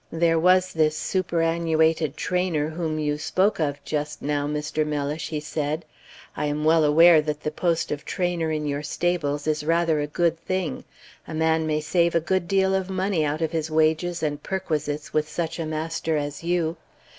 "There 0.11 0.39
was 0.39 0.73
this 0.73 0.97
superannuated 0.97 2.17
trainer 2.17 2.69
whom 2.69 2.97
you 2.97 3.19
spoke 3.19 3.59
of 3.59 3.83
just 3.85 4.19
now, 4.23 4.47
Mr. 4.47 4.83
Mellish," 4.83 5.27
he 5.29 5.39
said. 5.39 5.85
"I 6.35 6.45
am 6.47 6.63
well 6.63 6.83
aware 6.83 7.21
that 7.21 7.41
the 7.43 7.51
post 7.51 7.91
of 7.91 8.03
trainer 8.03 8.49
in 8.49 8.65
your 8.65 8.81
stables 8.81 9.45
is 9.45 9.63
rather 9.63 9.99
a 9.99 10.07
good 10.07 10.39
thing. 10.43 10.85
A 11.27 11.35
man 11.35 11.67
may 11.67 11.81
save 11.81 12.15
a 12.15 12.19
good 12.19 12.47
deal 12.47 12.73
of 12.73 12.89
money 12.89 13.23
out 13.23 13.43
of 13.43 13.51
his 13.51 13.69
wages 13.69 14.23
and 14.23 14.41
perquisites 14.41 15.13
with 15.13 15.29
such 15.29 15.59
a 15.59 15.67
master 15.67 16.17
as 16.17 16.43
you. 16.43 16.77